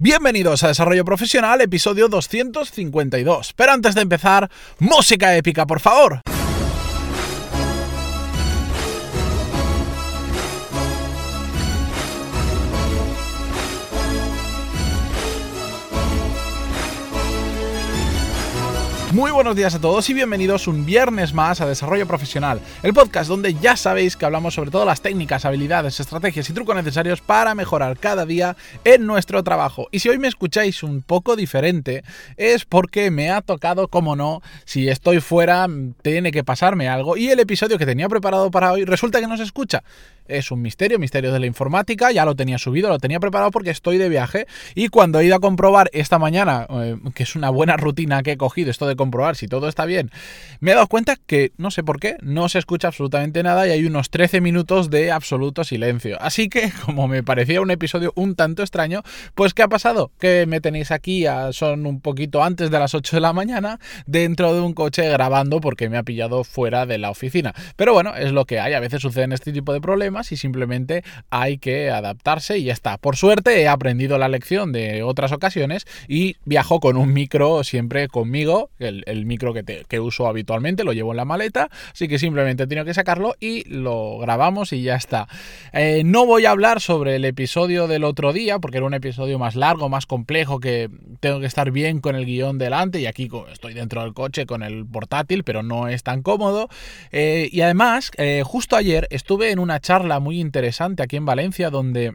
Bienvenidos 0.00 0.62
a 0.62 0.68
Desarrollo 0.68 1.04
Profesional, 1.04 1.60
episodio 1.60 2.06
252. 2.06 3.52
Pero 3.54 3.72
antes 3.72 3.96
de 3.96 4.02
empezar, 4.02 4.48
música 4.78 5.34
épica, 5.34 5.66
por 5.66 5.80
favor. 5.80 6.20
Muy 19.18 19.32
buenos 19.32 19.56
días 19.56 19.74
a 19.74 19.80
todos 19.80 20.08
y 20.10 20.14
bienvenidos 20.14 20.68
un 20.68 20.86
viernes 20.86 21.34
más 21.34 21.60
a 21.60 21.66
Desarrollo 21.66 22.06
Profesional, 22.06 22.60
el 22.84 22.94
podcast 22.94 23.28
donde 23.28 23.52
ya 23.54 23.76
sabéis 23.76 24.16
que 24.16 24.24
hablamos 24.24 24.54
sobre 24.54 24.70
todas 24.70 24.86
las 24.86 25.00
técnicas, 25.00 25.44
habilidades, 25.44 25.98
estrategias 25.98 26.48
y 26.48 26.52
trucos 26.52 26.76
necesarios 26.76 27.20
para 27.20 27.56
mejorar 27.56 27.98
cada 27.98 28.24
día 28.24 28.56
en 28.84 29.08
nuestro 29.08 29.42
trabajo. 29.42 29.88
Y 29.90 29.98
si 29.98 30.08
hoy 30.08 30.18
me 30.18 30.28
escucháis 30.28 30.84
un 30.84 31.02
poco 31.02 31.34
diferente, 31.34 32.04
es 32.36 32.64
porque 32.64 33.10
me 33.10 33.32
ha 33.32 33.42
tocado, 33.42 33.88
como 33.88 34.14
no, 34.14 34.40
si 34.64 34.88
estoy 34.88 35.18
fuera, 35.18 35.66
tiene 36.02 36.30
que 36.30 36.44
pasarme 36.44 36.88
algo 36.88 37.16
y 37.16 37.28
el 37.28 37.40
episodio 37.40 37.76
que 37.76 37.86
tenía 37.86 38.08
preparado 38.08 38.52
para 38.52 38.70
hoy 38.70 38.84
resulta 38.84 39.20
que 39.20 39.26
no 39.26 39.36
se 39.36 39.42
escucha 39.42 39.82
es 40.28 40.50
un 40.50 40.62
misterio, 40.62 40.98
misterio 40.98 41.32
de 41.32 41.40
la 41.40 41.46
informática, 41.46 42.12
ya 42.12 42.24
lo 42.24 42.36
tenía 42.36 42.58
subido, 42.58 42.88
lo 42.88 42.98
tenía 42.98 43.20
preparado 43.20 43.50
porque 43.50 43.70
estoy 43.70 43.98
de 43.98 44.08
viaje 44.08 44.46
y 44.74 44.88
cuando 44.88 45.20
he 45.20 45.26
ido 45.26 45.36
a 45.36 45.40
comprobar 45.40 45.90
esta 45.92 46.18
mañana, 46.18 46.66
eh, 46.70 46.96
que 47.14 47.22
es 47.22 47.34
una 47.34 47.50
buena 47.50 47.76
rutina 47.76 48.22
que 48.22 48.32
he 48.32 48.36
cogido, 48.36 48.70
esto 48.70 48.86
de 48.86 48.96
comprobar 48.96 49.36
si 49.36 49.48
todo 49.48 49.68
está 49.68 49.84
bien, 49.84 50.10
me 50.60 50.72
he 50.72 50.74
dado 50.74 50.86
cuenta 50.86 51.16
que 51.16 51.52
no 51.56 51.70
sé 51.70 51.82
por 51.82 52.00
qué, 52.00 52.16
no 52.20 52.48
se 52.48 52.58
escucha 52.58 52.88
absolutamente 52.88 53.42
nada 53.42 53.66
y 53.66 53.70
hay 53.70 53.84
unos 53.84 54.10
13 54.10 54.40
minutos 54.40 54.90
de 54.90 55.10
absoluto 55.10 55.64
silencio. 55.64 56.18
Así 56.20 56.48
que, 56.48 56.70
como 56.84 57.08
me 57.08 57.22
parecía 57.22 57.60
un 57.60 57.70
episodio 57.70 58.12
un 58.16 58.34
tanto 58.34 58.62
extraño, 58.62 59.02
pues 59.34 59.54
¿qué 59.54 59.62
ha 59.62 59.68
pasado? 59.68 60.10
Que 60.18 60.46
me 60.46 60.60
tenéis 60.60 60.90
aquí, 60.90 61.26
a, 61.26 61.52
son 61.52 61.86
un 61.86 62.00
poquito 62.00 62.42
antes 62.42 62.70
de 62.70 62.78
las 62.78 62.94
8 62.94 63.16
de 63.16 63.20
la 63.20 63.32
mañana, 63.32 63.78
dentro 64.06 64.54
de 64.54 64.60
un 64.60 64.74
coche 64.74 65.08
grabando 65.08 65.60
porque 65.60 65.88
me 65.88 65.96
ha 65.96 66.02
pillado 66.02 66.44
fuera 66.44 66.86
de 66.86 66.98
la 66.98 67.10
oficina. 67.10 67.54
Pero 67.76 67.92
bueno, 67.92 68.14
es 68.14 68.32
lo 68.32 68.44
que 68.44 68.60
hay, 68.60 68.74
a 68.74 68.80
veces 68.80 69.02
suceden 69.02 69.32
este 69.32 69.52
tipo 69.52 69.72
de 69.72 69.80
problemas 69.80 70.17
y 70.32 70.36
simplemente 70.36 71.04
hay 71.30 71.58
que 71.58 71.90
adaptarse 71.90 72.58
y 72.58 72.64
ya 72.64 72.72
está. 72.72 72.98
Por 72.98 73.16
suerte 73.16 73.60
he 73.60 73.68
aprendido 73.68 74.18
la 74.18 74.28
lección 74.28 74.72
de 74.72 75.02
otras 75.02 75.32
ocasiones 75.32 75.86
y 76.08 76.36
viajo 76.44 76.80
con 76.80 76.96
un 76.96 77.12
micro 77.12 77.64
siempre 77.64 78.08
conmigo, 78.08 78.70
el, 78.78 79.26
micro 79.26 79.52
que, 79.54 79.84
que, 79.86 80.00
uso 80.00 80.26
habitualmente, 80.26 80.84
lo 80.84 80.92
llevo 80.92 81.12
en 81.12 81.18
la 81.18 81.24
maleta, 81.24 81.70
así 81.92 82.08
que 82.08 82.18
simplemente 82.18 82.64
he 82.64 82.66
tenido 82.66 82.84
que 82.84 82.94
sacarlo 82.94 83.34
y 83.40 83.64
lo 83.68 84.18
grabamos 84.18 84.72
y 84.72 84.82
ya 84.82 84.96
está. 84.96 85.28
Eh, 85.72 86.02
no 86.04 86.26
voy 86.26 86.46
a 86.46 86.50
hablar 86.50 86.80
sobre 86.80 87.16
el 87.16 87.24
episodio 87.24 87.86
del 87.86 88.04
otro 88.04 88.32
día, 88.32 88.58
porque 88.58 88.78
era 88.78 88.86
un 88.86 88.94
episodio 88.94 89.38
más 89.38 89.54
largo, 89.54 89.88
más 89.88 90.06
complejo, 90.06 90.60
que 90.60 90.88
tengo 91.20 91.40
que 91.40 91.46
estar 91.46 91.70
bien 91.70 92.00
con 92.00 92.16
el 92.16 92.24
guion 92.24 92.58
delante 92.58 93.00
y 93.00 93.06
aquí 93.06 93.28
estoy 93.52 93.74
dentro 93.74 94.02
del 94.02 94.14
coche 94.14 94.46
con 94.46 94.62
el 94.62 94.86
portátil, 94.86 95.44
pero 95.44 95.62
no 95.62 95.88
es 95.88 96.02
tan 96.02 96.22
cómodo. 96.22 96.68
Eh, 97.12 97.48
y 97.52 97.60
además, 97.60 98.10
eh, 98.16 98.42
justo 98.44 98.76
ayer 98.76 99.06
estuve 99.10 99.50
en 99.50 99.58
una 99.58 99.80
charla 99.80 100.07
muy 100.18 100.40
interesante 100.40 101.02
aquí 101.02 101.16
en 101.16 101.26
Valencia 101.26 101.70
donde 101.70 102.14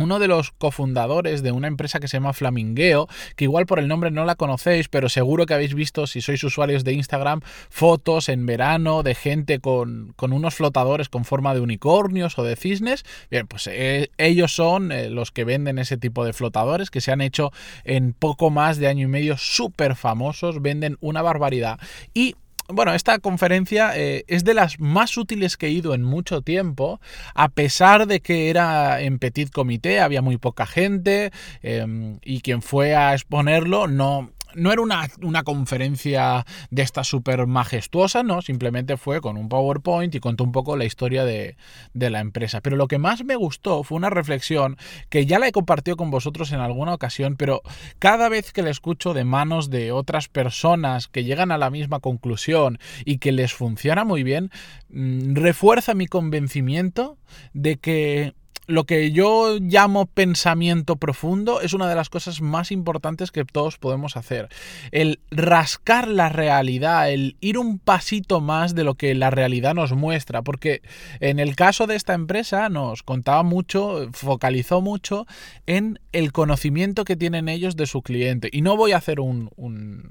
uno 0.00 0.18
de 0.18 0.28
los 0.28 0.50
cofundadores 0.52 1.42
de 1.42 1.52
una 1.52 1.68
empresa 1.68 2.00
que 2.00 2.08
se 2.08 2.16
llama 2.16 2.32
Flamingueo, 2.32 3.06
que 3.36 3.44
igual 3.44 3.66
por 3.66 3.78
el 3.78 3.88
nombre 3.88 4.10
no 4.10 4.24
la 4.24 4.34
conocéis, 4.34 4.88
pero 4.88 5.08
seguro 5.08 5.46
que 5.46 5.54
habéis 5.54 5.74
visto, 5.74 6.06
si 6.06 6.20
sois 6.22 6.42
usuarios 6.42 6.84
de 6.84 6.94
Instagram, 6.94 7.40
fotos 7.68 8.28
en 8.28 8.46
verano 8.46 9.02
de 9.02 9.14
gente 9.14 9.60
con, 9.60 10.14
unos 10.18 10.54
flotadores 10.54 11.08
con 11.08 11.24
forma 11.24 11.54
de 11.54 11.60
unicornios 11.60 12.38
o 12.38 12.44
de 12.44 12.56
cisnes. 12.56 13.04
Bien, 13.30 13.46
pues 13.46 13.66
eh, 13.66 14.10
ellos 14.16 14.54
son 14.54 14.90
eh, 14.90 15.10
los 15.10 15.30
que 15.30 15.44
venden 15.44 15.78
ese 15.78 15.98
tipo 15.98 16.24
de 16.24 16.32
flotadores 16.32 16.90
que 16.90 17.00
se 17.00 17.12
han 17.12 17.20
hecho 17.20 17.52
en 17.84 18.14
poco 18.14 18.50
más 18.50 18.78
de 18.78 18.88
año 18.88 19.04
y 19.04 19.10
medio 19.10 19.36
súper 19.36 19.96
famosos, 19.96 20.62
venden 20.62 20.96
una 21.00 21.20
barbaridad. 21.20 21.78
Y 22.14 22.36
bueno, 22.72 22.94
esta 22.94 23.18
conferencia 23.18 23.96
eh, 23.96 24.24
es 24.28 24.44
de 24.44 24.54
las 24.54 24.80
más 24.80 25.16
útiles 25.16 25.56
que 25.56 25.66
he 25.66 25.70
ido 25.70 25.94
en 25.94 26.02
mucho 26.02 26.42
tiempo, 26.42 27.00
a 27.34 27.48
pesar 27.48 28.06
de 28.06 28.20
que 28.20 28.50
era 28.50 29.00
en 29.00 29.18
petit 29.18 29.50
comité, 29.50 30.00
había 30.00 30.22
muy 30.22 30.36
poca 30.36 30.66
gente 30.66 31.32
em, 31.62 32.18
y 32.22 32.40
quien 32.40 32.62
fue 32.62 32.94
a 32.94 33.14
exponerlo 33.14 33.86
no, 33.86 34.30
no 34.54 34.72
era 34.72 34.82
una, 34.82 35.42
conferencia 35.42 36.44
de 36.70 36.82
esta 36.82 37.04
súper 37.04 37.46
majestuosa, 37.46 38.22
no, 38.22 38.42
simplemente 38.42 38.96
fue 38.96 39.20
con 39.20 39.36
un 39.36 39.48
PowerPoint 39.48 40.14
y 40.14 40.20
contó 40.20 40.44
un 40.44 40.52
poco 40.52 40.76
la 40.76 40.84
historia 40.84 41.24
de, 41.24 41.56
de, 41.94 42.10
la 42.10 42.20
empresa. 42.20 42.60
Pero 42.60 42.76
lo 42.76 42.88
que 42.88 42.98
más 42.98 43.24
me 43.24 43.36
gustó 43.36 43.82
fue 43.82 43.96
una 43.96 44.10
reflexión 44.10 44.76
que 45.08 45.26
ya 45.26 45.38
la 45.38 45.48
he 45.48 45.52
compartido 45.52 45.96
con 45.96 46.10
vosotros 46.10 46.52
en 46.52 46.60
alguna 46.60 46.94
ocasión, 46.94 47.36
pero 47.36 47.62
cada 47.98 48.28
vez 48.28 48.52
que 48.52 48.62
la 48.62 48.70
escucho 48.70 49.14
de 49.14 49.24
manos 49.24 49.70
de 49.70 49.92
otras 49.92 50.28
personas 50.28 51.08
que 51.08 51.24
llegan 51.24 51.52
a 51.52 51.58
la 51.58 51.70
misma 51.70 52.00
conclusión 52.00 52.78
y 53.04 53.18
que 53.18 53.32
les 53.32 53.52
funciona 53.52 54.04
muy 54.04 54.22
bien, 54.22 54.50
mm, 54.90 55.34
refuerza 55.34 55.94
mi 55.94 56.06
convencimiento 56.06 57.18
de 57.52 57.76
que 57.78 58.34
lo 58.70 58.84
que 58.84 59.10
yo 59.10 59.58
llamo 59.60 60.06
pensamiento 60.06 60.96
profundo 60.96 61.60
es 61.60 61.74
una 61.74 61.88
de 61.88 61.96
las 61.96 62.08
cosas 62.08 62.40
más 62.40 62.70
importantes 62.70 63.32
que 63.32 63.44
todos 63.44 63.78
podemos 63.78 64.16
hacer. 64.16 64.48
El 64.92 65.20
rascar 65.30 66.06
la 66.06 66.28
realidad, 66.28 67.10
el 67.10 67.36
ir 67.40 67.58
un 67.58 67.80
pasito 67.80 68.40
más 68.40 68.74
de 68.74 68.84
lo 68.84 68.94
que 68.94 69.14
la 69.14 69.30
realidad 69.30 69.74
nos 69.74 69.92
muestra, 69.92 70.42
porque 70.42 70.82
en 71.18 71.40
el 71.40 71.56
caso 71.56 71.88
de 71.88 71.96
esta 71.96 72.14
empresa 72.14 72.68
nos 72.68 73.02
contaba 73.02 73.42
mucho, 73.42 74.08
focalizó 74.12 74.80
mucho 74.80 75.26
en 75.66 75.98
el 76.12 76.30
conocimiento 76.32 77.04
que 77.04 77.16
tienen 77.16 77.48
ellos 77.48 77.74
de 77.74 77.86
su 77.86 78.02
cliente. 78.02 78.48
Y 78.52 78.62
no 78.62 78.76
voy 78.76 78.92
a 78.92 78.98
hacer 78.98 79.18
un, 79.18 79.50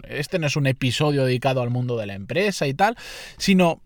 este 0.08 0.38
no 0.38 0.48
es 0.48 0.58
un 0.58 0.68
episodio 0.68 1.24
dedicado 1.24 1.62
al 1.62 1.70
mundo 1.70 1.96
de 1.96 2.08
la 2.08 2.14
empresa 2.14 2.68
y 2.68 2.74
tal, 2.74 2.98
sino 3.38 3.82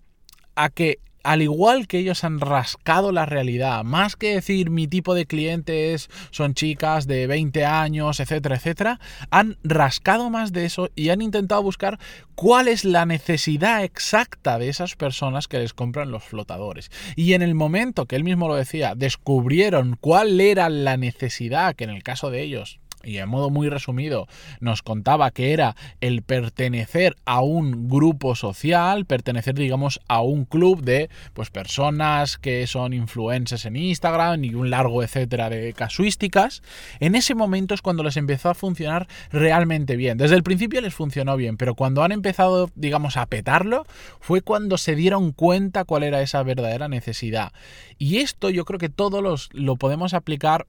a 0.55 0.69
que 0.69 0.99
al 1.23 1.41
igual 1.41 1.87
que 1.87 1.99
ellos 1.99 2.23
han 2.23 2.39
rascado 2.39 3.11
la 3.11 3.25
realidad, 3.25 3.83
más 3.83 4.15
que 4.15 4.35
decir 4.35 4.69
mi 4.69 4.87
tipo 4.87 5.15
de 5.15 5.25
clientes 5.25 6.09
son 6.31 6.53
chicas 6.53 7.07
de 7.07 7.27
20 7.27 7.65
años, 7.65 8.19
etcétera, 8.19 8.55
etcétera, 8.55 8.99
han 9.31 9.57
rascado 9.63 10.29
más 10.29 10.51
de 10.51 10.65
eso 10.65 10.89
y 10.95 11.09
han 11.09 11.21
intentado 11.21 11.63
buscar 11.63 11.99
cuál 12.35 12.67
es 12.67 12.83
la 12.83 13.05
necesidad 13.05 13.83
exacta 13.83 14.59
de 14.59 14.69
esas 14.69 14.95
personas 14.95 15.47
que 15.47 15.59
les 15.59 15.73
compran 15.73 16.11
los 16.11 16.23
flotadores. 16.23 16.91
Y 17.15 17.33
en 17.33 17.41
el 17.41 17.55
momento 17.55 18.05
que 18.05 18.15
él 18.15 18.23
mismo 18.23 18.47
lo 18.47 18.55
decía, 18.55 18.93
descubrieron 18.95 19.97
cuál 19.99 20.39
era 20.41 20.69
la 20.69 20.97
necesidad, 20.97 21.75
que 21.75 21.85
en 21.85 21.89
el 21.89 22.03
caso 22.03 22.31
de 22.31 22.41
ellos 22.41 22.79
y 23.03 23.17
en 23.17 23.29
modo 23.29 23.49
muy 23.49 23.69
resumido 23.69 24.27
nos 24.59 24.81
contaba 24.81 25.31
que 25.31 25.53
era 25.53 25.75
el 26.01 26.21
pertenecer 26.21 27.15
a 27.25 27.41
un 27.41 27.89
grupo 27.89 28.35
social, 28.35 29.05
pertenecer 29.05 29.55
digamos 29.55 29.99
a 30.07 30.21
un 30.21 30.45
club 30.45 30.81
de 30.83 31.09
pues 31.33 31.49
personas 31.49 32.37
que 32.37 32.65
son 32.67 32.93
influencers 32.93 33.65
en 33.65 33.75
Instagram 33.75 34.43
y 34.43 34.55
un 34.55 34.69
largo 34.69 35.03
etcétera 35.03 35.49
de 35.49 35.73
casuísticas, 35.73 36.63
en 36.99 37.15
ese 37.15 37.35
momento 37.35 37.73
es 37.73 37.81
cuando 37.81 38.03
les 38.03 38.17
empezó 38.17 38.49
a 38.49 38.53
funcionar 38.53 39.07
realmente 39.31 39.95
bien. 39.95 40.17
Desde 40.17 40.35
el 40.35 40.43
principio 40.43 40.81
les 40.81 40.93
funcionó 40.93 41.35
bien, 41.35 41.57
pero 41.57 41.75
cuando 41.75 42.03
han 42.03 42.11
empezado 42.11 42.69
digamos 42.75 43.17
a 43.17 43.25
petarlo 43.25 43.85
fue 44.19 44.41
cuando 44.41 44.77
se 44.77 44.95
dieron 44.95 45.31
cuenta 45.31 45.83
cuál 45.83 46.03
era 46.03 46.21
esa 46.21 46.41
verdadera 46.43 46.87
necesidad. 46.87 47.51
Y 47.97 48.17
esto 48.17 48.49
yo 48.49 48.65
creo 48.65 48.79
que 48.79 48.89
todos 48.89 49.21
los 49.21 49.49
lo 49.53 49.75
podemos 49.75 50.13
aplicar 50.13 50.65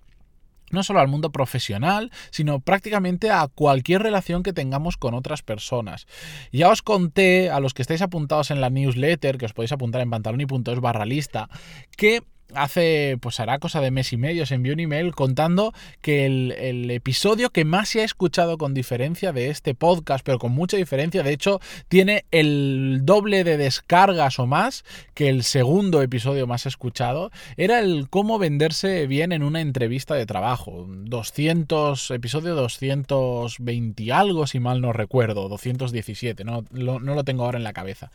no 0.71 0.83
solo 0.83 1.01
al 1.01 1.09
mundo 1.09 1.31
profesional, 1.31 2.11
sino 2.31 2.61
prácticamente 2.61 3.31
a 3.31 3.47
cualquier 3.49 4.03
relación 4.03 4.43
que 4.43 4.53
tengamos 4.53 4.97
con 4.97 5.15
otras 5.15 5.43
personas. 5.43 6.07
Ya 6.53 6.71
os 6.71 6.83
conté 6.83 7.51
a 7.51 7.61
los 7.61 7.75
que 7.75 7.83
estáis 7.83 8.03
apuntados 8.03 8.51
en 8.51 8.61
la 8.61 8.71
newsletter, 8.71 9.39
que 9.39 9.47
os 9.47 9.53
podéis 9.53 9.73
apuntar 9.73 10.01
en 10.01 10.11
pantaloni.es 10.11 10.81
barra 10.81 11.05
lista, 11.05 11.49
que 11.97 12.23
hace, 12.57 13.19
pues 13.21 13.41
hará 13.41 13.59
cosa 13.59 13.81
de 13.81 13.91
mes 13.91 14.13
y 14.13 14.17
medio, 14.17 14.47
se 14.47 14.55
envió 14.55 14.73
un 14.73 14.81
email 14.81 15.15
contando 15.15 15.73
que 16.01 16.27
el, 16.27 16.91
episodio 16.91 17.51
que 17.51 17.65
más 17.65 17.89
se 17.89 18.01
ha 18.01 18.05
escuchado 18.05 18.59
con 18.59 18.75
diferencia 18.75 19.33
de 19.33 19.51
este 19.51 19.75
podcast, 19.75 20.25
pero 20.25 20.39
con 20.39 20.53
mucha 20.53 20.77
diferencia, 20.77 21.23
de 21.23 21.33
hecho, 21.33 21.61
tiene 21.89 22.25
el 22.31 23.01
doble 23.03 23.45
de 23.45 23.57
descargas 23.57 24.39
o 24.39 24.47
más 24.47 24.85
que 25.15 25.29
el 25.29 25.43
segundo 25.43 26.03
episodio 26.03 26.47
más 26.47 26.67
escuchado, 26.67 27.31
era 27.57 27.81
el 27.81 28.09
cómo 28.11 28.39
venderse 28.39 29.07
bien 29.07 29.33
en 29.33 29.43
una 29.43 29.61
entrevista 29.61 30.15
de 30.15 30.27
trabajo. 30.27 30.87
200, 30.89 32.11
episodio 32.11 32.55
220 32.55 34.03
y 34.03 34.11
algo, 34.11 34.47
si 34.47 34.61
mal 34.61 34.81
no 34.81 34.93
recuerdo, 34.93 35.49
217, 35.49 36.45
no, 36.45 36.65
no 36.71 36.99
lo 36.99 37.25
tengo 37.25 37.45
ahora 37.45 37.59
en 37.59 37.65
la 37.65 37.73
cabeza. 37.73 38.11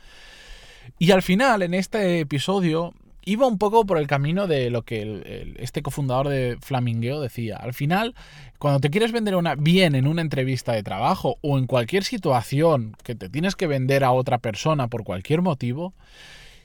Y 0.98 1.12
al 1.12 1.22
final, 1.22 1.62
en 1.62 1.74
este 1.74 2.22
episodio, 2.22 2.94
iba 3.26 3.48
un 3.48 3.58
poco 3.58 3.86
por 3.86 3.98
el 3.98 4.08
camino 4.08 4.48
de 4.48 4.70
lo 4.70 4.84
que 4.84 5.56
este 5.60 5.82
cofundador 5.82 6.30
de 6.30 6.58
Flamingueo 6.62 7.22
decía. 7.22 7.58
Al 7.58 7.74
final, 7.74 8.16
cuando 8.58 8.80
te 8.80 8.90
quieres 8.90 9.12
vender 9.12 9.36
una, 9.36 9.56
bien 9.56 9.96
en 9.96 10.08
una 10.08 10.22
entrevista 10.22 10.74
de 10.74 10.84
trabajo 10.84 11.38
o 11.42 11.58
en 11.58 11.68
cualquier 11.68 12.04
situación 12.04 12.96
que 13.04 13.16
te 13.16 13.30
tienes 13.30 13.56
que 13.56 13.68
vender 13.68 14.04
a 14.04 14.12
otra 14.12 14.38
persona 14.38 14.88
por 14.88 15.04
cualquier 15.04 15.42
motivo, 15.42 15.94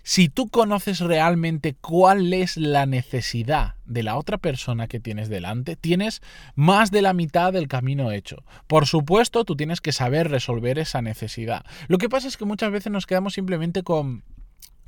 si 0.06 0.28
tú 0.28 0.48
conoces 0.48 1.00
realmente 1.00 1.74
cuál 1.80 2.34
es 2.34 2.58
la 2.58 2.84
necesidad 2.84 3.76
de 3.86 4.02
la 4.02 4.16
otra 4.16 4.36
persona 4.36 4.86
que 4.86 5.00
tienes 5.00 5.30
delante, 5.30 5.76
tienes 5.76 6.20
más 6.54 6.90
de 6.90 7.00
la 7.00 7.14
mitad 7.14 7.54
del 7.54 7.68
camino 7.68 8.12
hecho. 8.12 8.44
Por 8.66 8.86
supuesto, 8.86 9.46
tú 9.46 9.56
tienes 9.56 9.80
que 9.80 9.92
saber 9.92 10.30
resolver 10.30 10.78
esa 10.78 11.00
necesidad. 11.00 11.64
Lo 11.88 11.96
que 11.96 12.10
pasa 12.10 12.28
es 12.28 12.36
que 12.36 12.44
muchas 12.44 12.70
veces 12.70 12.92
nos 12.92 13.06
quedamos 13.06 13.32
simplemente 13.32 13.82
con, 13.82 14.24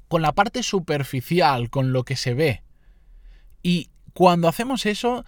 con 0.08 0.22
la 0.22 0.32
parte 0.32 0.62
superficial, 0.62 1.70
con 1.70 1.92
lo 1.92 2.04
que 2.04 2.16
se 2.16 2.34
ve. 2.34 2.62
Y 3.62 3.90
cuando 4.12 4.48
hacemos 4.48 4.86
eso, 4.86 5.24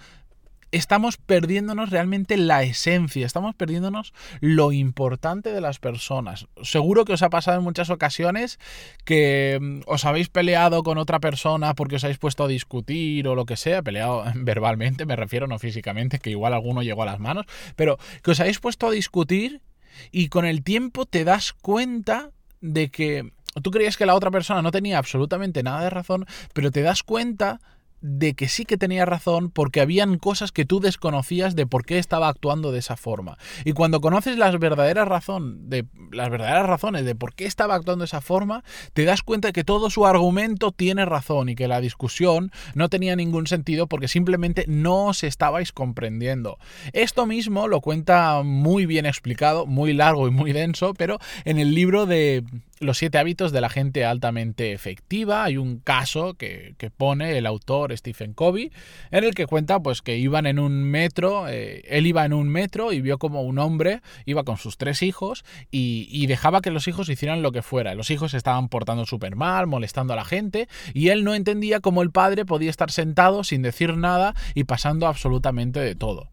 estamos 0.71 1.17
perdiéndonos 1.17 1.91
realmente 1.91 2.37
la 2.37 2.63
esencia, 2.63 3.25
estamos 3.25 3.55
perdiéndonos 3.55 4.13
lo 4.41 4.73
importante 4.73 5.53
de 5.53 5.61
las 5.61 5.79
personas. 5.79 6.47
Seguro 6.63 7.05
que 7.05 7.15
os 7.15 7.23
ha 7.23 7.31
pasado 7.31 7.59
en 7.59 7.65
muchas 7.65 7.91
ocasiones 7.91 8.59
que 9.05 9.59
mm, 9.61 9.81
os 9.87 10.05
habéis 10.05 10.29
peleado 10.29 10.83
con 10.83 10.99
otra 10.99 11.21
persona 11.21 11.75
porque 11.75 11.97
os 11.97 12.05
habéis 12.05 12.19
puesto 12.19 12.45
a 12.45 12.49
discutir 12.49 13.27
o 13.29 13.35
lo 13.35 13.47
que 13.47 13.57
sea, 13.57 13.83
peleado 13.83 14.25
verbalmente, 14.35 15.07
me 15.07 15.17
refiero 15.17 15.47
no 15.47 15.59
físicamente, 15.59 16.19
que 16.19 16.31
igual 16.31 16.55
alguno 16.55 16.83
llegó 16.83 17.03
a 17.03 17.07
las 17.07 17.21
manos, 17.21 17.47
pero 17.77 17.99
que 18.23 18.33
os 18.33 18.41
habéis 18.41 18.61
puesto 18.61 18.89
a 18.89 18.91
discutir 18.91 19.63
y 20.11 20.29
con 20.29 20.45
el 20.45 20.63
tiempo 20.63 21.07
te 21.07 21.25
das 21.25 21.53
cuenta 21.53 22.31
de 22.61 22.91
que 22.91 23.33
tú 23.61 23.71
creías 23.71 23.97
que 23.97 24.07
la 24.07 24.15
otra 24.15 24.31
persona 24.31 24.63
no 24.63 24.71
tenía 24.71 24.99
absolutamente 24.99 25.63
nada 25.63 25.83
de 25.83 25.91
razón, 25.91 26.27
pero 26.53 26.71
te 26.71 26.83
das 26.83 27.03
cuenta 27.03 27.61
de 28.01 28.35
que 28.35 28.49
sí 28.49 28.65
que 28.65 28.77
tenía 28.77 29.05
razón 29.05 29.51
porque 29.51 29.81
habían 29.81 30.19
cosas 30.19 30.53
que 30.53 30.65
tú 30.65 30.81
desconocías 30.81 31.57
de 31.57 31.67
por 31.67 31.85
qué 31.85 31.99
estaba 31.99 32.29
actuando 32.29 32.71
de 32.71 32.79
esa 32.79 32.97
forma. 32.97 33.39
Y 33.65 33.73
cuando 33.73 34.01
conoces 34.01 34.39
las 34.39 34.59
verdaderas, 34.59 35.09
razón 35.09 35.69
de, 35.69 35.87
las 36.13 36.31
verdaderas 36.31 36.67
razones 36.67 37.05
de 37.05 37.15
por 37.15 37.35
qué 37.35 37.47
estaba 37.47 37.75
actuando 37.75 38.03
de 38.03 38.07
esa 38.07 38.21
forma, 38.21 38.63
te 38.93 39.05
das 39.05 39.23
cuenta 39.23 39.49
de 39.49 39.53
que 39.53 39.65
todo 39.65 39.91
su 39.91 40.07
argumento 40.07 40.73
tiene 40.73 41.05
razón 41.05 41.49
y 41.49 41.57
que 41.57 41.69
la 41.69 41.81
discusión 41.81 42.53
no 42.75 42.89
tenía 42.89 43.17
ningún 43.17 43.47
sentido 43.47 43.87
porque 43.87 44.09
simplemente 44.09 44.65
no 44.69 45.07
os 45.07 45.25
estabais 45.25 45.73
comprendiendo. 45.73 46.59
Esto 46.93 47.27
mismo 47.27 47.69
lo 47.69 47.81
cuenta 47.81 48.43
muy 48.45 48.87
bien 48.87 49.07
explicado, 49.07 49.67
muy 49.67 49.93
largo 49.93 50.29
y 50.29 50.31
muy 50.31 50.53
denso, 50.53 50.95
pero 50.95 51.19
en 51.45 51.59
el 51.59 51.75
libro 51.75 52.07
de 52.07 52.45
los 52.81 52.99
siete 52.99 53.19
hábitos 53.19 53.53
de 53.53 53.61
la 53.61 53.69
gente 53.69 54.05
altamente 54.05 54.73
efectiva. 54.73 55.45
Hay 55.45 55.57
un 55.57 55.79
caso 55.79 56.35
que, 56.35 56.77
pone 56.97 57.37
el 57.37 57.47
autor 57.47 57.97
Stephen 57.97 58.33
Covey 58.33 58.73
en 59.11 59.25
el 59.25 59.35
que 59.35 59.47
cuenta 59.47 59.79
pues 59.79 60.01
que 60.01 60.17
iban 60.17 60.47
en 60.47 60.59
un 60.59 60.83
metro, 60.85 61.49
eh, 61.49 61.83
él 61.87 62.07
iba 62.07 62.25
en 62.25 62.33
un 62.33 62.49
metro 62.49 62.93
y 62.93 63.01
vio 63.01 63.19
como 63.19 63.43
un 63.43 63.59
hombre 63.59 64.01
iba 64.25 64.45
con 64.45 64.57
sus 64.57 64.77
tres 64.77 65.03
hijos 65.03 65.45
y, 65.71 66.27
dejaba 66.29 66.61
que 66.61 66.71
los 66.71 66.89
hijos 66.89 67.09
hicieran 67.09 67.43
lo 67.43 67.53
que 67.53 67.63
fuera. 67.63 67.95
Los 67.95 68.11
hijos 68.11 68.35
estaban 68.35 68.69
portando 68.69 69.07
súper 69.07 69.35
mal, 69.35 69.67
molestando 69.67 70.13
a 70.13 70.17
la 70.17 70.25
gente 70.25 70.69
y 70.93 71.09
él 71.09 71.25
no 71.25 71.35
entendía 71.35 71.81
cómo 71.81 72.03
el 72.03 72.11
padre 72.11 72.45
podía 72.45 72.69
estar 72.69 72.91
sentado 72.91 73.45
sin 73.45 73.63
decir 73.63 73.97
nada 73.97 74.35
y 74.55 74.65
pasando 74.65 75.07
absolutamente 75.07 75.81
de 75.81 75.95
todo. 75.95 76.31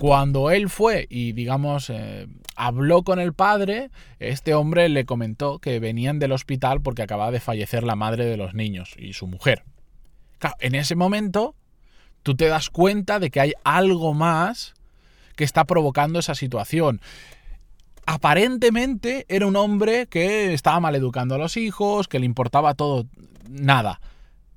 Cuando 0.00 0.50
él 0.50 0.70
fue 0.70 1.06
y, 1.10 1.32
digamos, 1.32 1.90
eh, 1.90 2.26
habló 2.56 3.02
con 3.02 3.20
el 3.20 3.34
padre, 3.34 3.90
este 4.18 4.54
hombre 4.54 4.88
le 4.88 5.04
comentó 5.04 5.58
que 5.58 5.78
venían 5.78 6.18
del 6.18 6.32
hospital 6.32 6.80
porque 6.80 7.02
acababa 7.02 7.30
de 7.30 7.38
fallecer 7.38 7.84
la 7.84 7.96
madre 7.96 8.24
de 8.24 8.38
los 8.38 8.54
niños 8.54 8.94
y 8.96 9.12
su 9.12 9.26
mujer. 9.26 9.62
Claro, 10.38 10.56
en 10.60 10.74
ese 10.74 10.96
momento 10.96 11.54
tú 12.22 12.34
te 12.34 12.46
das 12.46 12.70
cuenta 12.70 13.18
de 13.18 13.30
que 13.30 13.40
hay 13.40 13.52
algo 13.62 14.14
más 14.14 14.72
que 15.36 15.44
está 15.44 15.64
provocando 15.64 16.18
esa 16.18 16.34
situación. 16.34 17.02
Aparentemente 18.06 19.26
era 19.28 19.46
un 19.46 19.56
hombre 19.56 20.06
que 20.06 20.54
estaba 20.54 20.80
mal 20.80 20.94
educando 20.94 21.34
a 21.34 21.38
los 21.38 21.58
hijos, 21.58 22.08
que 22.08 22.20
le 22.20 22.24
importaba 22.24 22.72
todo, 22.72 23.06
nada. 23.50 24.00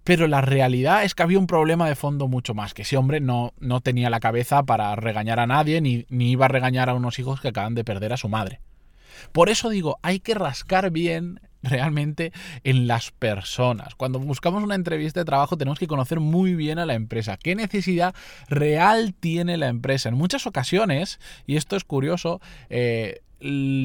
Pero 0.04 0.28
la 0.28 0.42
realidad 0.42 1.04
es 1.04 1.16
que 1.16 1.24
había 1.24 1.40
un 1.40 1.48
problema 1.48 1.88
de 1.88 1.96
fondo 1.96 2.28
mucho 2.28 2.54
más, 2.54 2.74
que 2.74 2.82
ese 2.82 2.98
hombre 2.98 3.20
no, 3.20 3.54
no 3.60 3.82
tenía 3.82 4.10
la 4.10 4.20
cabeza 4.20 4.64
para 4.64 4.96
regañar 4.96 5.40
a 5.40 5.48
nadie, 5.48 5.82
ni, 5.82 6.06
ni 6.10 6.32
iba 6.32 6.46
a 6.46 6.50
regañar 6.50 6.90
a 6.90 6.94
unos 6.94 7.20
hijos 7.20 7.42
que 7.42 7.50
acaban 7.50 7.76
de 7.76 7.84
perder 7.84 8.14
a 8.14 8.18
su 8.18 8.30
madre. 8.30 8.60
Por 9.32 9.50
eso 9.50 9.70
digo, 9.70 10.00
hay 10.02 10.20
que 10.20 10.34
rascar 10.34 10.92
bien 10.92 11.40
realmente 11.64 12.32
en 12.64 12.88
las 12.88 13.12
personas. 13.12 13.96
Cuando 13.96 14.20
buscamos 14.20 14.64
una 14.64 14.76
entrevista 14.76 15.22
de 15.22 15.26
trabajo 15.26 15.58
tenemos 15.58 15.80
que 15.80 15.88
conocer 15.88 16.20
muy 16.20 16.56
bien 16.56 16.78
a 16.78 16.86
la 16.86 16.94
empresa. 16.94 17.38
¿Qué 17.38 17.56
necesidad 17.56 18.14
real 18.50 19.14
tiene 19.14 19.58
la 19.58 19.70
empresa? 19.70 20.10
En 20.10 20.16
muchas 20.16 20.46
ocasiones, 20.46 21.20
y 21.48 21.56
esto 21.56 21.76
es 21.76 21.86
curioso, 21.86 22.42
eh, 22.70 23.22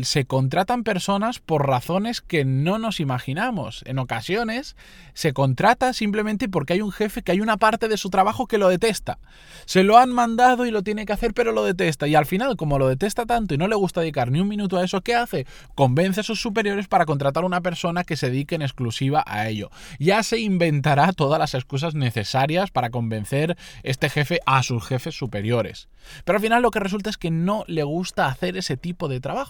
se 0.02 0.24
contratan 0.24 0.84
personas 0.84 1.40
por 1.40 1.66
razones 1.66 2.20
que 2.20 2.44
no 2.44 2.78
nos 2.78 3.00
imaginamos. 3.00 3.82
En 3.86 3.98
ocasiones 3.98 4.76
se 5.14 5.32
contrata 5.32 5.92
simplemente 5.92 6.48
porque 6.48 6.74
hay 6.74 6.80
un 6.80 6.92
jefe 6.92 7.22
que 7.22 7.32
hay 7.32 7.40
una 7.40 7.56
parte 7.56 7.88
de 7.88 7.96
su 7.96 8.08
trabajo 8.08 8.46
que 8.46 8.58
lo 8.58 8.68
detesta. 8.68 9.18
Se 9.64 9.82
lo 9.82 9.98
han 9.98 10.10
mandado 10.10 10.64
y 10.64 10.70
lo 10.70 10.82
tiene 10.82 11.06
que 11.06 11.12
hacer, 11.12 11.34
pero 11.34 11.52
lo 11.52 11.64
detesta. 11.64 12.06
Y 12.06 12.14
al 12.14 12.26
final, 12.26 12.56
como 12.56 12.78
lo 12.78 12.88
detesta 12.88 13.26
tanto 13.26 13.54
y 13.54 13.58
no 13.58 13.66
le 13.66 13.74
gusta 13.74 14.00
dedicar 14.00 14.30
ni 14.30 14.40
un 14.40 14.48
minuto 14.48 14.78
a 14.78 14.84
eso, 14.84 15.00
¿qué 15.00 15.14
hace? 15.14 15.46
Convence 15.74 16.20
a 16.20 16.24
sus 16.24 16.40
superiores 16.40 16.86
para 16.86 17.06
contratar 17.06 17.42
a 17.42 17.46
una 17.46 17.60
persona 17.60 18.04
que 18.04 18.16
se 18.16 18.30
dedique 18.30 18.54
en 18.54 18.62
exclusiva 18.62 19.24
a 19.26 19.48
ello. 19.48 19.70
Ya 19.98 20.22
se 20.22 20.38
inventará 20.38 21.12
todas 21.12 21.40
las 21.40 21.54
excusas 21.54 21.94
necesarias 21.94 22.70
para 22.70 22.90
convencer 22.90 23.56
este 23.82 24.08
jefe 24.08 24.38
a 24.46 24.62
sus 24.62 24.86
jefes 24.86 25.16
superiores. 25.16 25.88
Pero 26.24 26.36
al 26.36 26.42
final 26.42 26.62
lo 26.62 26.70
que 26.70 26.80
resulta 26.80 27.10
es 27.10 27.16
que 27.16 27.30
no 27.30 27.64
le 27.66 27.82
gusta 27.82 28.26
hacer 28.26 28.56
ese 28.56 28.76
tipo 28.76 29.08
de 29.08 29.20
trabajo. 29.20 29.47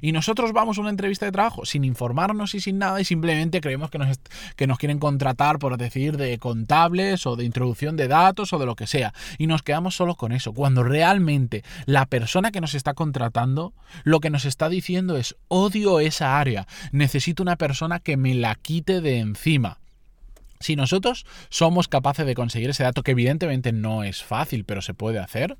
Y 0.00 0.12
nosotros 0.12 0.52
vamos 0.52 0.78
a 0.78 0.80
una 0.80 0.90
entrevista 0.90 1.26
de 1.26 1.32
trabajo 1.32 1.64
sin 1.64 1.84
informarnos 1.84 2.54
y 2.54 2.60
sin 2.60 2.78
nada 2.78 3.00
y 3.00 3.04
simplemente 3.04 3.60
creemos 3.60 3.90
que 3.90 3.98
nos, 3.98 4.18
que 4.56 4.66
nos 4.66 4.78
quieren 4.78 4.98
contratar, 4.98 5.58
por 5.58 5.76
decir, 5.76 6.16
de 6.16 6.38
contables 6.38 7.26
o 7.26 7.36
de 7.36 7.44
introducción 7.44 7.96
de 7.96 8.08
datos 8.08 8.52
o 8.52 8.58
de 8.58 8.66
lo 8.66 8.76
que 8.76 8.86
sea. 8.86 9.12
Y 9.38 9.46
nos 9.46 9.62
quedamos 9.62 9.96
solo 9.96 10.14
con 10.14 10.32
eso, 10.32 10.52
cuando 10.52 10.82
realmente 10.82 11.64
la 11.86 12.06
persona 12.06 12.50
que 12.50 12.60
nos 12.60 12.74
está 12.74 12.94
contratando 12.94 13.72
lo 14.04 14.20
que 14.20 14.30
nos 14.30 14.44
está 14.44 14.68
diciendo 14.68 15.16
es 15.16 15.36
odio 15.48 16.00
esa 16.00 16.38
área, 16.38 16.66
necesito 16.92 17.42
una 17.42 17.56
persona 17.56 18.00
que 18.00 18.16
me 18.16 18.34
la 18.34 18.54
quite 18.54 19.00
de 19.00 19.18
encima. 19.18 19.78
Si 20.60 20.76
nosotros 20.76 21.26
somos 21.50 21.88
capaces 21.88 22.26
de 22.26 22.34
conseguir 22.34 22.70
ese 22.70 22.82
dato, 22.82 23.02
que 23.02 23.10
evidentemente 23.10 23.72
no 23.72 24.04
es 24.04 24.22
fácil, 24.22 24.64
pero 24.64 24.80
se 24.80 24.94
puede 24.94 25.18
hacer, 25.18 25.56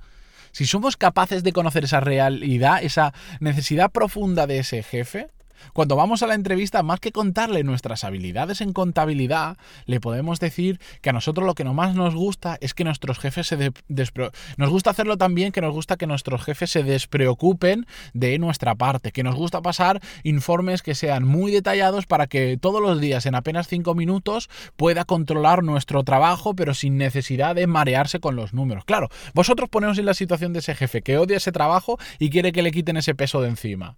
si 0.56 0.64
somos 0.64 0.96
capaces 0.96 1.42
de 1.42 1.52
conocer 1.52 1.84
esa 1.84 2.00
realidad, 2.00 2.82
esa 2.82 3.12
necesidad 3.40 3.92
profunda 3.92 4.46
de 4.46 4.60
ese 4.60 4.82
jefe, 4.82 5.28
cuando 5.72 5.96
vamos 5.96 6.22
a 6.22 6.26
la 6.26 6.34
entrevista, 6.34 6.82
más 6.82 7.00
que 7.00 7.12
contarle 7.12 7.64
nuestras 7.64 8.04
habilidades 8.04 8.60
en 8.60 8.72
contabilidad, 8.72 9.56
le 9.84 10.00
podemos 10.00 10.40
decir 10.40 10.80
que 11.00 11.10
a 11.10 11.12
nosotros 11.12 11.46
lo 11.46 11.54
que 11.54 11.64
más 11.64 11.94
nos 11.94 12.14
gusta 12.14 12.58
es 12.60 12.74
que 12.74 12.84
nuestros 12.84 13.18
jefes 13.18 13.48
se 13.48 13.72
nos 14.56 14.70
gusta 14.70 14.90
hacerlo 14.90 15.16
también 15.16 15.52
que 15.52 15.60
nos 15.60 15.72
gusta 15.72 15.96
que 15.96 16.06
nuestros 16.06 16.42
jefes 16.44 16.70
se 16.70 16.82
despreocupen 16.82 17.86
de 18.14 18.38
nuestra 18.38 18.74
parte, 18.74 19.12
que 19.12 19.22
nos 19.22 19.34
gusta 19.34 19.62
pasar 19.62 20.00
informes 20.22 20.82
que 20.82 20.94
sean 20.94 21.24
muy 21.24 21.52
detallados 21.52 22.06
para 22.06 22.26
que 22.26 22.58
todos 22.60 22.80
los 22.80 23.00
días 23.00 23.26
en 23.26 23.34
apenas 23.34 23.68
cinco 23.68 23.94
minutos 23.94 24.48
pueda 24.76 25.04
controlar 25.04 25.62
nuestro 25.62 26.04
trabajo, 26.04 26.54
pero 26.54 26.74
sin 26.74 26.96
necesidad 26.96 27.54
de 27.54 27.66
marearse 27.66 28.20
con 28.20 28.36
los 28.36 28.52
números. 28.52 28.84
Claro, 28.84 29.08
vosotros 29.34 29.68
poneos 29.68 29.98
en 29.98 30.06
la 30.06 30.14
situación 30.14 30.52
de 30.52 30.60
ese 30.60 30.74
jefe 30.74 31.02
que 31.02 31.18
odia 31.18 31.36
ese 31.36 31.52
trabajo 31.52 31.98
y 32.18 32.30
quiere 32.30 32.52
que 32.52 32.62
le 32.62 32.72
quiten 32.72 32.96
ese 32.96 33.14
peso 33.14 33.40
de 33.40 33.48
encima 33.48 33.96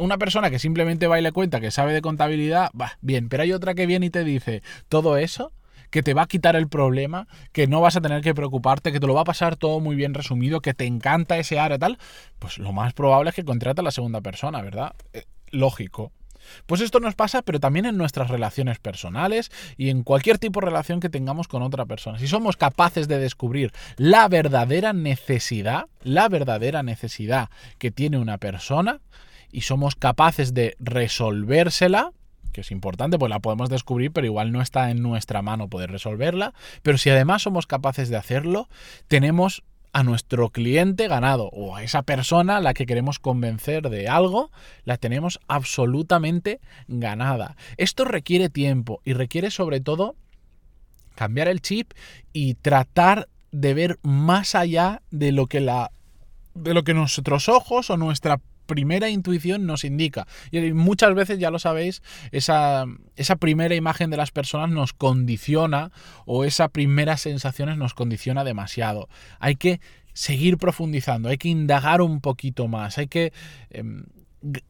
una 0.00 0.18
persona 0.18 0.50
que 0.50 0.58
simplemente 0.58 1.06
va 1.06 1.18
y 1.18 1.22
le 1.22 1.32
cuenta 1.32 1.60
que 1.60 1.70
sabe 1.70 1.92
de 1.92 2.02
contabilidad, 2.02 2.70
va, 2.78 2.98
bien, 3.00 3.28
pero 3.28 3.42
hay 3.42 3.52
otra 3.52 3.74
que 3.74 3.86
viene 3.86 4.06
y 4.06 4.10
te 4.10 4.24
dice 4.24 4.62
todo 4.88 5.16
eso 5.16 5.52
que 5.90 6.02
te 6.02 6.14
va 6.14 6.22
a 6.22 6.26
quitar 6.26 6.54
el 6.54 6.68
problema, 6.68 7.26
que 7.52 7.66
no 7.66 7.80
vas 7.80 7.96
a 7.96 8.00
tener 8.00 8.22
que 8.22 8.34
preocuparte, 8.34 8.92
que 8.92 9.00
te 9.00 9.06
lo 9.06 9.14
va 9.14 9.22
a 9.22 9.24
pasar 9.24 9.56
todo 9.56 9.80
muy 9.80 9.96
bien 9.96 10.14
resumido, 10.14 10.60
que 10.60 10.72
te 10.72 10.86
encanta 10.86 11.36
ese 11.36 11.58
área 11.58 11.78
tal, 11.78 11.98
pues 12.38 12.58
lo 12.58 12.72
más 12.72 12.92
probable 12.92 13.30
es 13.30 13.36
que 13.36 13.44
contrate 13.44 13.80
a 13.80 13.84
la 13.84 13.90
segunda 13.90 14.20
persona, 14.20 14.62
¿verdad? 14.62 14.94
Eh, 15.12 15.24
lógico. 15.50 16.12
Pues 16.66 16.80
esto 16.80 17.00
nos 17.00 17.14
pasa, 17.14 17.42
pero 17.42 17.60
también 17.60 17.86
en 17.86 17.96
nuestras 17.96 18.28
relaciones 18.28 18.78
personales 18.78 19.50
y 19.76 19.90
en 19.90 20.02
cualquier 20.02 20.38
tipo 20.38 20.60
de 20.60 20.66
relación 20.66 21.00
que 21.00 21.08
tengamos 21.08 21.48
con 21.48 21.62
otra 21.62 21.86
persona. 21.86 22.18
Si 22.18 22.28
somos 22.28 22.56
capaces 22.56 23.08
de 23.08 23.18
descubrir 23.18 23.72
la 23.96 24.28
verdadera 24.28 24.92
necesidad, 24.92 25.86
la 26.02 26.28
verdadera 26.28 26.82
necesidad 26.82 27.50
que 27.78 27.90
tiene 27.90 28.18
una 28.18 28.38
persona, 28.38 29.00
y 29.52 29.62
somos 29.62 29.94
capaces 29.96 30.54
de 30.54 30.76
resolvérsela, 30.78 32.12
que 32.52 32.62
es 32.62 32.70
importante, 32.70 33.18
pues 33.18 33.30
la 33.30 33.40
podemos 33.40 33.68
descubrir, 33.68 34.12
pero 34.12 34.26
igual 34.26 34.52
no 34.52 34.60
está 34.60 34.90
en 34.90 35.02
nuestra 35.02 35.42
mano 35.42 35.68
poder 35.68 35.90
resolverla. 35.90 36.52
Pero 36.82 36.98
si 36.98 37.10
además 37.10 37.42
somos 37.42 37.66
capaces 37.66 38.08
de 38.08 38.16
hacerlo, 38.16 38.68
tenemos 39.08 39.62
a 39.92 40.02
nuestro 40.02 40.50
cliente 40.50 41.08
ganado 41.08 41.48
o 41.52 41.74
a 41.74 41.82
esa 41.82 42.02
persona 42.02 42.58
a 42.58 42.60
la 42.60 42.74
que 42.74 42.86
queremos 42.86 43.18
convencer 43.18 43.90
de 43.90 44.08
algo, 44.08 44.50
la 44.84 44.96
tenemos 44.96 45.40
absolutamente 45.48 46.60
ganada. 46.86 47.56
Esto 47.76 48.04
requiere 48.04 48.48
tiempo 48.48 49.00
y 49.04 49.14
requiere 49.14 49.50
sobre 49.50 49.80
todo 49.80 50.14
cambiar 51.16 51.48
el 51.48 51.60
chip 51.60 51.92
y 52.32 52.54
tratar 52.54 53.28
de 53.50 53.74
ver 53.74 53.98
más 54.02 54.54
allá 54.54 55.02
de 55.10 55.32
lo 55.32 55.46
que 55.46 55.60
la 55.60 55.90
de 56.54 56.74
lo 56.74 56.82
que 56.82 56.94
nuestros 56.94 57.48
ojos 57.48 57.90
o 57.90 57.96
nuestra 57.96 58.40
primera 58.70 59.10
intuición 59.10 59.66
nos 59.66 59.82
indica. 59.82 60.28
Y 60.52 60.72
muchas 60.72 61.12
veces, 61.12 61.40
ya 61.40 61.50
lo 61.50 61.58
sabéis, 61.58 62.02
esa, 62.30 62.84
esa 63.16 63.34
primera 63.34 63.74
imagen 63.74 64.10
de 64.10 64.16
las 64.16 64.30
personas 64.30 64.70
nos 64.70 64.92
condiciona 64.92 65.90
o 66.24 66.44
esa 66.44 66.68
primera 66.68 67.16
sensaciones 67.16 67.78
nos 67.78 67.94
condiciona 67.94 68.44
demasiado. 68.44 69.08
Hay 69.40 69.56
que 69.56 69.80
seguir 70.12 70.56
profundizando, 70.56 71.30
hay 71.30 71.36
que 71.36 71.48
indagar 71.48 72.00
un 72.00 72.20
poquito 72.20 72.68
más, 72.68 72.96
hay 72.98 73.08
que 73.08 73.32
em, 73.70 74.04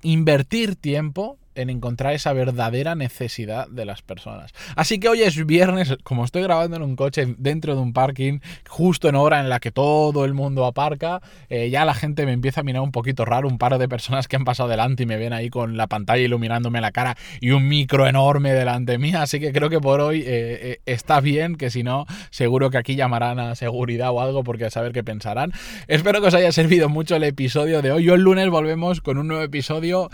invertir 0.01 0.77
tiempo 0.77 1.39
en 1.55 1.71
encontrar 1.71 2.15
esa 2.15 2.33
verdadera 2.33 2.95
necesidad 2.95 3.69
de 3.69 3.85
las 3.85 4.03
personas. 4.03 4.53
Así 4.77 5.01
que 5.01 5.09
hoy 5.09 5.23
es 5.23 5.45
viernes, 5.47 5.97
como 6.05 6.25
estoy 6.25 6.43
grabando 6.43 6.77
en 6.77 6.83
un 6.83 6.97
coche 6.97 7.35
dentro 7.39 7.75
de 7.75 7.81
un 7.81 7.93
parking, 7.93 8.39
justo 8.69 9.09
en 9.09 9.17
hora 9.17 9.41
en 9.41 9.49
la 9.49 9.61
que 9.61 9.71
todo 9.71 10.25
el 10.25 10.35
mundo 10.35 10.65
aparca, 10.65 11.21
eh, 11.49 11.71
ya 11.71 11.85
la 11.85 11.95
gente 11.95 12.25
me 12.27 12.33
empieza 12.33 12.61
a 12.61 12.65
mirar 12.65 12.83
un 12.83 12.93
poquito 12.93 13.25
raro, 13.25 13.49
un 13.49 13.59
par 13.59 13.79
de 13.79 13.89
personas 13.89 14.29
que 14.29 14.37
han 14.37 14.45
pasado 14.45 14.69
delante 14.69 15.03
y 15.03 15.07
me 15.07 15.17
ven 15.17 15.33
ahí 15.33 15.51
con 15.51 15.77
la 15.77 15.87
pantalla 15.87 16.23
iluminándome 16.23 16.81
la 16.81 16.93
cara 16.93 17.17
y 17.41 17.51
un 17.51 17.69
micro 17.69 18.07
enorme 18.07 18.53
delante 18.53 18.99
mía, 18.99 19.23
así 19.23 19.41
que 19.41 19.53
creo 19.53 19.69
que 19.69 19.81
por 19.81 20.01
hoy 20.01 20.21
eh, 20.21 20.25
eh, 20.27 20.81
está 20.87 21.21
bien, 21.21 21.57
que 21.57 21.71
si 21.71 21.83
no, 21.83 22.07
seguro 22.31 22.71
que 22.71 22.79
aquí 22.79 22.95
llamarán 22.95 23.39
a 23.39 23.55
seguridad 23.55 24.11
o 24.11 24.21
algo 24.21 24.45
porque 24.45 24.67
a 24.67 24.71
saber 24.71 24.93
qué 24.93 25.03
pensarán. 25.03 25.53
Espero 25.89 26.21
que 26.21 26.29
os 26.29 26.35
haya 26.35 26.53
servido 26.53 26.89
mucho 26.89 27.17
el 27.17 27.25
episodio 27.25 27.83
de 27.83 27.93
hoy. 27.93 28.05
Yo 28.05 28.15
el 28.15 28.23
lunes 28.23 28.49
volvemos 28.51 29.01
con 29.01 29.19
un 29.19 29.29
nuevo 29.29 29.43
episodio 29.43 30.11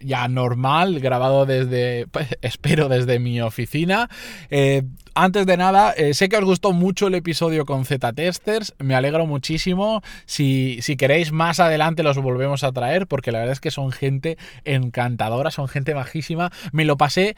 ya 0.00 0.28
normal, 0.34 1.00
grabado 1.00 1.46
desde, 1.46 2.06
pues, 2.10 2.28
espero 2.42 2.88
desde 2.88 3.18
mi 3.18 3.40
oficina. 3.40 4.08
Eh, 4.50 4.82
antes 5.14 5.46
de 5.46 5.56
nada, 5.56 5.92
eh, 5.92 6.12
sé 6.12 6.28
que 6.28 6.36
os 6.36 6.44
gustó 6.44 6.72
mucho 6.72 7.06
el 7.06 7.14
episodio 7.14 7.64
con 7.66 7.84
Z-Testers, 7.84 8.74
me 8.78 8.96
alegro 8.96 9.26
muchísimo. 9.26 10.02
Si, 10.26 10.78
si 10.82 10.96
queréis 10.96 11.30
más 11.30 11.60
adelante 11.60 12.02
los 12.02 12.18
volvemos 12.18 12.64
a 12.64 12.72
traer, 12.72 13.06
porque 13.06 13.30
la 13.30 13.38
verdad 13.38 13.52
es 13.52 13.60
que 13.60 13.70
son 13.70 13.92
gente 13.92 14.36
encantadora, 14.64 15.52
son 15.52 15.68
gente 15.68 15.94
majísima. 15.94 16.50
Me 16.72 16.84
lo 16.84 16.96
pasé 16.96 17.36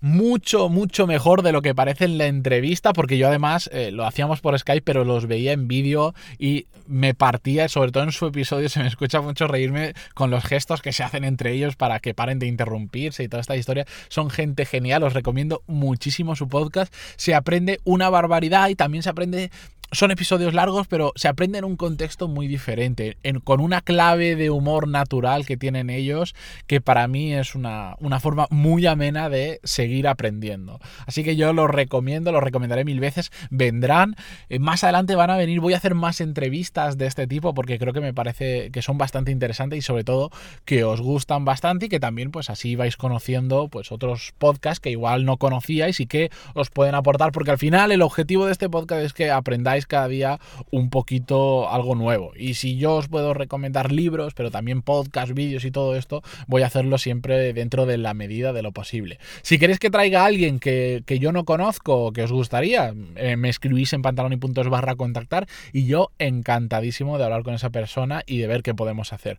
mucho, 0.00 0.68
mucho 0.68 1.06
mejor 1.06 1.42
de 1.42 1.52
lo 1.52 1.62
que 1.62 1.74
parece 1.74 2.04
en 2.04 2.18
la 2.18 2.26
entrevista, 2.26 2.92
porque 2.92 3.18
yo 3.18 3.28
además 3.28 3.68
eh, 3.72 3.90
lo 3.90 4.06
hacíamos 4.06 4.40
por 4.40 4.58
Skype, 4.58 4.82
pero 4.82 5.04
los 5.04 5.26
veía 5.26 5.52
en 5.52 5.68
vídeo 5.68 6.14
y 6.38 6.66
me 6.86 7.14
partía, 7.14 7.68
sobre 7.68 7.92
todo 7.92 8.04
en 8.04 8.12
su 8.12 8.26
episodio, 8.26 8.68
se 8.68 8.80
me 8.80 8.88
escucha 8.88 9.20
mucho 9.20 9.46
reírme 9.46 9.94
con 10.14 10.30
los 10.30 10.44
gestos 10.44 10.82
que 10.82 10.92
se 10.92 11.02
hacen 11.02 11.24
entre 11.24 11.52
ellos 11.52 11.76
para 11.76 12.00
que 12.00 12.14
paren 12.14 12.38
de 12.38 12.46
interrumpirse 12.46 13.22
y 13.22 13.28
toda 13.28 13.40
esta 13.40 13.56
historia. 13.56 13.86
Son 14.08 14.30
gente 14.30 14.64
genial, 14.64 15.02
os 15.02 15.14
recomiendo 15.14 15.62
muchísimo 15.66 16.36
su 16.36 16.48
podcast. 16.48 16.92
Se 17.16 17.34
aprende 17.34 17.80
una 17.84 18.10
barbaridad 18.10 18.68
y 18.68 18.74
también 18.74 19.02
se 19.02 19.10
aprende 19.10 19.50
son 19.90 20.10
episodios 20.10 20.54
largos, 20.54 20.86
pero 20.86 21.12
se 21.16 21.28
aprende 21.28 21.58
en 21.58 21.64
un 21.64 21.76
contexto 21.76 22.28
muy 22.28 22.46
diferente, 22.46 23.16
con 23.44 23.60
una 23.60 23.80
clave 23.80 24.36
de 24.36 24.50
humor 24.50 24.88
natural 24.88 25.46
que 25.46 25.56
tienen 25.56 25.90
ellos, 25.90 26.34
que 26.66 26.80
para 26.80 27.08
mí 27.08 27.34
es 27.34 27.54
una, 27.54 27.96
una, 28.00 28.20
forma 28.20 28.46
muy 28.50 28.86
amena 28.86 29.28
de 29.28 29.60
seguir 29.64 30.08
aprendiendo. 30.08 30.80
Así 31.06 31.24
que 31.24 31.36
yo 31.36 31.52
los 31.52 31.70
recomiendo, 31.70 32.32
los 32.32 32.42
recomendaré 32.42 32.84
mil 32.84 33.00
veces, 33.00 33.30
vendrán, 33.50 34.16
eh, 34.48 34.58
más 34.58 34.84
adelante 34.84 35.14
van 35.14 35.30
a 35.30 35.36
venir, 35.36 35.60
voy 35.60 35.74
a 35.74 35.78
hacer 35.78 35.94
más 35.94 36.20
entrevistas 36.20 36.98
de 36.98 37.06
este 37.06 37.26
tipo 37.26 37.54
porque 37.54 37.78
creo 37.78 37.92
que 37.92 38.00
me 38.00 38.12
parece 38.12 38.70
que 38.70 38.82
son 38.82 38.98
bastante 38.98 39.30
interesantes 39.30 39.78
y 39.78 39.82
sobre 39.82 40.04
todo 40.04 40.30
que 40.64 40.84
os 40.84 41.00
gustan 41.00 41.44
bastante 41.44 41.86
y 41.86 41.88
que 41.88 42.00
también 42.00 42.30
pues 42.30 42.50
así 42.50 42.76
vais 42.76 42.96
conociendo 42.96 43.68
pues 43.68 43.92
otros 43.92 44.34
podcasts 44.38 44.80
que 44.80 44.90
igual 44.90 45.24
no 45.24 45.36
conocíais 45.36 46.00
y 46.00 46.06
que 46.06 46.30
os 46.54 46.70
pueden 46.70 46.94
aportar, 46.94 47.32
porque 47.32 47.50
al 47.50 47.58
final 47.58 47.92
el 47.92 48.02
objetivo 48.02 48.46
de 48.46 48.52
este 48.52 48.68
podcast 48.68 49.02
es 49.02 49.12
que 49.12 49.30
aprendáis 49.30 49.77
cada 49.86 50.08
día 50.08 50.40
un 50.70 50.90
poquito 50.90 51.70
algo 51.70 51.94
nuevo. 51.94 52.32
Y 52.36 52.54
si 52.54 52.76
yo 52.76 52.96
os 52.96 53.08
puedo 53.08 53.34
recomendar 53.34 53.92
libros, 53.92 54.34
pero 54.34 54.50
también 54.50 54.82
podcast, 54.82 55.32
vídeos 55.32 55.64
y 55.64 55.70
todo 55.70 55.96
esto, 55.96 56.22
voy 56.46 56.62
a 56.62 56.66
hacerlo 56.66 56.98
siempre 56.98 57.52
dentro 57.52 57.86
de 57.86 57.98
la 57.98 58.14
medida 58.14 58.52
de 58.52 58.62
lo 58.62 58.72
posible. 58.72 59.18
Si 59.42 59.58
queréis 59.58 59.78
que 59.78 59.90
traiga 59.90 60.22
a 60.22 60.26
alguien 60.26 60.58
que, 60.58 61.02
yo 61.20 61.32
no 61.32 61.44
conozco, 61.44 62.12
que 62.12 62.22
os 62.22 62.32
gustaría, 62.32 62.94
eh, 63.16 63.36
me 63.36 63.48
escribís 63.48 63.92
en 63.92 64.02
pantaloni.es 64.02 64.68
barra 64.68 64.94
contactar 64.94 65.46
y 65.72 65.86
yo 65.86 66.10
encantadísimo 66.18 67.18
de 67.18 67.24
hablar 67.24 67.42
con 67.42 67.54
esa 67.54 67.70
persona 67.70 68.22
y 68.26 68.38
de 68.38 68.46
ver 68.46 68.62
qué 68.62 68.74
podemos 68.74 69.12
hacer. 69.12 69.38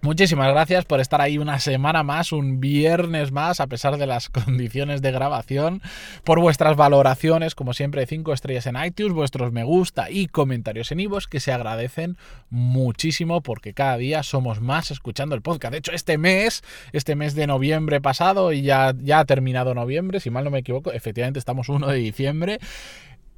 Muchísimas 0.00 0.48
gracias 0.52 0.84
por 0.84 1.00
estar 1.00 1.20
ahí 1.20 1.38
una 1.38 1.58
semana 1.58 2.04
más, 2.04 2.30
un 2.30 2.60
viernes 2.60 3.32
más, 3.32 3.58
a 3.58 3.66
pesar 3.66 3.96
de 3.96 4.06
las 4.06 4.28
condiciones 4.30 5.02
de 5.02 5.10
grabación, 5.10 5.82
por 6.22 6.38
vuestras 6.38 6.76
valoraciones, 6.76 7.56
como 7.56 7.74
siempre, 7.74 8.06
5 8.06 8.32
estrellas 8.32 8.66
en 8.66 8.76
iTunes, 8.80 9.12
vuestros 9.12 9.50
me 9.50 9.64
gusta 9.64 10.08
y 10.08 10.28
comentarios 10.28 10.92
en 10.92 11.00
Ivos, 11.00 11.26
que 11.26 11.40
se 11.40 11.50
agradecen 11.50 12.16
muchísimo 12.48 13.40
porque 13.40 13.74
cada 13.74 13.96
día 13.96 14.22
somos 14.22 14.60
más 14.60 14.92
escuchando 14.92 15.34
el 15.34 15.42
podcast. 15.42 15.72
De 15.72 15.78
hecho, 15.78 15.90
este 15.90 16.16
mes, 16.16 16.62
este 16.92 17.16
mes 17.16 17.34
de 17.34 17.48
noviembre 17.48 18.00
pasado, 18.00 18.52
y 18.52 18.62
ya, 18.62 18.94
ya 19.02 19.18
ha 19.18 19.24
terminado 19.24 19.74
noviembre, 19.74 20.20
si 20.20 20.30
mal 20.30 20.44
no 20.44 20.50
me 20.50 20.60
equivoco, 20.60 20.92
efectivamente 20.92 21.40
estamos 21.40 21.68
1 21.68 21.88
de 21.88 21.96
diciembre. 21.96 22.60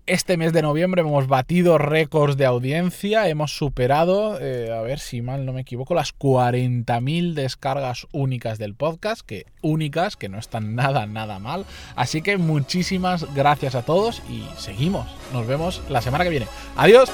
Este 0.06 0.36
mes 0.36 0.52
de 0.52 0.62
noviembre 0.62 1.02
hemos 1.02 1.28
batido 1.28 1.78
récords 1.78 2.36
de 2.36 2.46
audiencia, 2.46 3.28
hemos 3.28 3.56
superado, 3.56 4.38
eh, 4.40 4.72
a 4.76 4.80
ver 4.82 4.98
si 4.98 5.22
mal 5.22 5.46
no 5.46 5.52
me 5.52 5.60
equivoco, 5.60 5.94
las 5.94 6.16
40.000 6.16 7.34
descargas 7.34 8.06
únicas 8.12 8.58
del 8.58 8.74
podcast, 8.74 9.20
que 9.20 9.46
únicas, 9.62 10.16
que 10.16 10.28
no 10.28 10.38
están 10.38 10.74
nada, 10.76 11.06
nada 11.06 11.38
mal. 11.38 11.64
Así 11.94 12.22
que 12.22 12.36
muchísimas 12.38 13.32
gracias 13.34 13.74
a 13.74 13.82
todos 13.82 14.22
y 14.28 14.44
seguimos. 14.58 15.06
Nos 15.32 15.46
vemos 15.46 15.82
la 15.88 16.00
semana 16.00 16.24
que 16.24 16.30
viene. 16.30 16.46
Adiós. 16.76 17.10